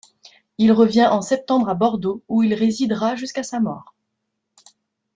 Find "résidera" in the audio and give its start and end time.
2.55-3.15